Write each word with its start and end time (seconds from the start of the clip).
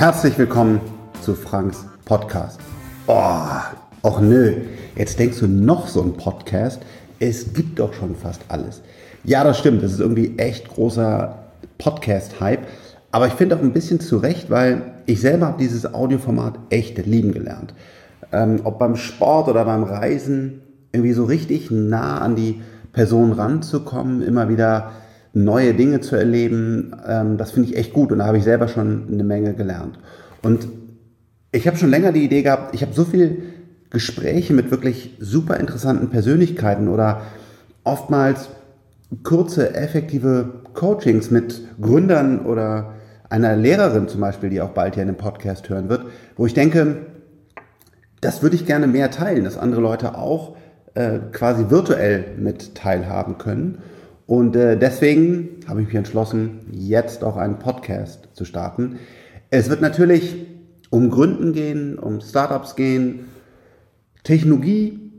Herzlich 0.00 0.38
willkommen 0.38 0.80
zu 1.20 1.34
Franks 1.34 1.84
Podcast. 2.06 2.58
Oh, 3.06 3.36
och 4.02 4.22
nö, 4.22 4.54
jetzt 4.96 5.18
denkst 5.18 5.40
du 5.40 5.46
noch 5.46 5.88
so 5.88 6.02
ein 6.02 6.14
Podcast. 6.14 6.80
Es 7.18 7.52
gibt 7.52 7.78
doch 7.78 7.92
schon 7.92 8.16
fast 8.16 8.40
alles. 8.48 8.80
Ja, 9.24 9.44
das 9.44 9.58
stimmt. 9.58 9.82
Das 9.82 9.92
ist 9.92 10.00
irgendwie 10.00 10.38
echt 10.38 10.68
großer 10.68 11.36
Podcast-Hype. 11.76 12.66
Aber 13.12 13.26
ich 13.26 13.34
finde 13.34 13.56
auch 13.56 13.60
ein 13.60 13.74
bisschen 13.74 14.00
zu 14.00 14.16
Recht, 14.16 14.48
weil 14.48 14.94
ich 15.04 15.20
selber 15.20 15.48
habe 15.48 15.58
dieses 15.58 15.92
Audioformat 15.92 16.58
echt 16.70 16.96
lieben 17.06 17.32
gelernt. 17.32 17.74
Ähm, 18.32 18.60
ob 18.64 18.78
beim 18.78 18.96
Sport 18.96 19.48
oder 19.48 19.66
beim 19.66 19.84
Reisen, 19.84 20.62
irgendwie 20.92 21.12
so 21.12 21.24
richtig 21.24 21.70
nah 21.70 22.18
an 22.20 22.36
die 22.36 22.62
Person 22.92 23.32
ranzukommen, 23.32 24.22
immer 24.22 24.48
wieder 24.48 24.92
neue 25.32 25.74
Dinge 25.74 26.00
zu 26.00 26.16
erleben, 26.16 26.94
ähm, 27.06 27.36
das 27.36 27.52
finde 27.52 27.70
ich 27.70 27.76
echt 27.76 27.92
gut 27.92 28.12
und 28.12 28.18
da 28.18 28.26
habe 28.26 28.38
ich 28.38 28.44
selber 28.44 28.68
schon 28.68 29.08
eine 29.12 29.24
Menge 29.24 29.54
gelernt. 29.54 29.98
Und 30.42 30.68
ich 31.52 31.66
habe 31.66 31.76
schon 31.76 31.90
länger 31.90 32.12
die 32.12 32.24
Idee 32.24 32.42
gehabt, 32.42 32.74
ich 32.74 32.82
habe 32.82 32.92
so 32.92 33.04
viele 33.04 33.36
Gespräche 33.90 34.52
mit 34.54 34.70
wirklich 34.70 35.16
super 35.18 35.58
interessanten 35.58 36.10
Persönlichkeiten 36.10 36.88
oder 36.88 37.22
oftmals 37.84 38.48
kurze, 39.24 39.74
effektive 39.74 40.62
Coachings 40.74 41.30
mit 41.30 41.60
Gründern 41.80 42.46
oder 42.46 42.94
einer 43.28 43.56
Lehrerin 43.56 44.08
zum 44.08 44.20
Beispiel, 44.20 44.50
die 44.50 44.60
auch 44.60 44.70
bald 44.70 44.94
hier 44.94 45.02
in 45.02 45.08
dem 45.08 45.16
Podcast 45.16 45.68
hören 45.68 45.88
wird, 45.88 46.04
wo 46.36 46.46
ich 46.46 46.54
denke, 46.54 47.06
das 48.20 48.42
würde 48.42 48.56
ich 48.56 48.66
gerne 48.66 48.86
mehr 48.86 49.10
teilen, 49.10 49.44
dass 49.44 49.56
andere 49.56 49.80
Leute 49.80 50.16
auch 50.16 50.56
äh, 50.94 51.18
quasi 51.32 51.70
virtuell 51.70 52.24
mit 52.38 52.74
teilhaben 52.74 53.38
können. 53.38 53.78
Und 54.30 54.54
äh, 54.54 54.78
deswegen 54.78 55.56
habe 55.66 55.80
ich 55.80 55.88
mich 55.88 55.96
entschlossen, 55.96 56.60
jetzt 56.70 57.24
auch 57.24 57.36
einen 57.36 57.58
Podcast 57.58 58.28
zu 58.32 58.44
starten. 58.44 59.00
Es 59.50 59.68
wird 59.68 59.80
natürlich 59.80 60.46
um 60.88 61.10
Gründen 61.10 61.52
gehen, 61.52 61.98
um 61.98 62.20
Startups 62.20 62.76
gehen, 62.76 63.24
Technologie, 64.22 65.10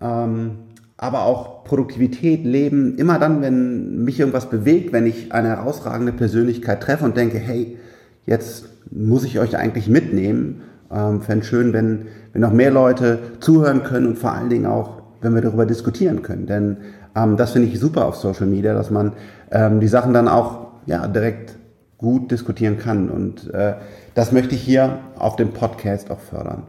ähm, 0.00 0.52
aber 0.96 1.24
auch 1.24 1.64
Produktivität, 1.64 2.44
Leben. 2.44 2.96
Immer 2.96 3.18
dann, 3.18 3.42
wenn 3.42 4.04
mich 4.04 4.20
irgendwas 4.20 4.48
bewegt, 4.48 4.92
wenn 4.92 5.04
ich 5.04 5.32
eine 5.32 5.48
herausragende 5.48 6.12
Persönlichkeit 6.12 6.80
treffe 6.80 7.04
und 7.04 7.16
denke, 7.16 7.38
hey, 7.38 7.76
jetzt 8.24 8.66
muss 8.92 9.24
ich 9.24 9.40
euch 9.40 9.56
eigentlich 9.56 9.88
mitnehmen. 9.88 10.62
Ähm, 10.92 11.22
Fände 11.22 11.44
schön, 11.44 11.72
wenn, 11.72 12.06
wenn 12.32 12.42
noch 12.42 12.52
mehr 12.52 12.70
Leute 12.70 13.18
zuhören 13.40 13.82
können 13.82 14.06
und 14.06 14.18
vor 14.18 14.30
allen 14.30 14.48
Dingen 14.48 14.66
auch, 14.66 14.99
wenn 15.20 15.34
wir 15.34 15.42
darüber 15.42 15.66
diskutieren 15.66 16.22
können. 16.22 16.46
Denn 16.46 16.78
ähm, 17.14 17.36
das 17.36 17.52
finde 17.52 17.68
ich 17.68 17.78
super 17.78 18.06
auf 18.06 18.16
Social 18.16 18.46
Media, 18.46 18.74
dass 18.74 18.90
man 18.90 19.12
ähm, 19.50 19.80
die 19.80 19.88
Sachen 19.88 20.12
dann 20.14 20.28
auch 20.28 20.68
ja, 20.86 21.06
direkt 21.06 21.56
gut 21.98 22.30
diskutieren 22.30 22.78
kann. 22.78 23.10
Und 23.10 23.52
äh, 23.52 23.74
das 24.14 24.32
möchte 24.32 24.54
ich 24.54 24.62
hier 24.62 24.98
auf 25.16 25.36
dem 25.36 25.52
Podcast 25.52 26.10
auch 26.10 26.20
fördern. 26.20 26.64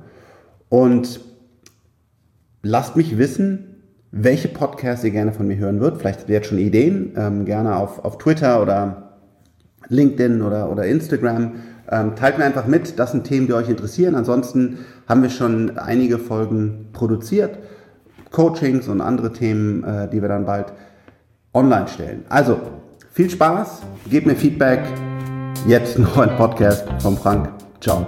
Und 0.69 1.21
lasst 2.63 2.95
mich 2.95 3.17
wissen, 3.17 3.67
welche 4.11 4.49
Podcasts 4.49 5.05
ihr 5.05 5.11
gerne 5.11 5.31
von 5.31 5.47
mir 5.47 5.57
hören 5.57 5.79
würdet. 5.79 5.99
Vielleicht 5.99 6.19
habt 6.19 6.29
ihr 6.29 6.35
jetzt 6.35 6.47
schon 6.47 6.57
Ideen, 6.57 7.13
ähm, 7.15 7.45
gerne 7.45 7.77
auf, 7.77 8.03
auf 8.03 8.17
Twitter 8.17 8.61
oder 8.61 9.19
LinkedIn 9.87 10.41
oder, 10.41 10.69
oder 10.69 10.85
Instagram. 10.85 11.53
Ähm, 11.89 12.15
teilt 12.15 12.37
mir 12.37 12.45
einfach 12.45 12.67
mit, 12.67 12.99
das 12.99 13.11
sind 13.11 13.23
Themen, 13.23 13.47
die 13.47 13.53
euch 13.53 13.69
interessieren. 13.69 14.15
Ansonsten 14.15 14.79
haben 15.07 15.21
wir 15.21 15.29
schon 15.29 15.77
einige 15.77 16.19
Folgen 16.19 16.89
produziert. 16.93 17.57
Coachings 18.31 18.87
und 18.87 19.01
andere 19.01 19.31
Themen, 19.33 19.83
äh, 19.83 20.09
die 20.09 20.21
wir 20.21 20.29
dann 20.29 20.45
bald 20.45 20.73
online 21.53 21.87
stellen. 21.87 22.25
Also, 22.29 22.59
viel 23.11 23.29
Spaß, 23.29 23.81
gebt 24.09 24.25
mir 24.25 24.35
Feedback. 24.35 24.81
Jetzt 25.67 25.99
noch 25.99 26.17
ein 26.17 26.35
Podcast 26.37 26.87
von 27.01 27.17
Frank. 27.17 27.49
Ciao. 27.79 28.07